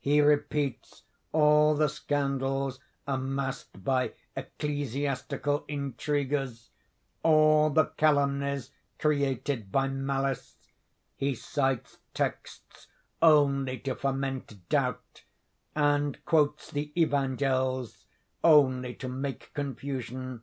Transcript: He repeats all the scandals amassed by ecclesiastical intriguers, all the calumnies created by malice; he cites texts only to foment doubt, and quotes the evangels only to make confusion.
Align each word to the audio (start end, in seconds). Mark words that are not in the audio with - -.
He 0.00 0.20
repeats 0.20 1.04
all 1.30 1.76
the 1.76 1.86
scandals 1.88 2.80
amassed 3.06 3.84
by 3.84 4.14
ecclesiastical 4.34 5.64
intriguers, 5.68 6.70
all 7.22 7.70
the 7.70 7.84
calumnies 7.96 8.72
created 8.98 9.70
by 9.70 9.86
malice; 9.86 10.56
he 11.14 11.36
cites 11.36 11.98
texts 12.14 12.88
only 13.22 13.78
to 13.78 13.94
foment 13.94 14.68
doubt, 14.68 15.22
and 15.76 16.18
quotes 16.24 16.68
the 16.72 16.92
evangels 17.00 18.06
only 18.42 18.92
to 18.96 19.06
make 19.08 19.54
confusion. 19.54 20.42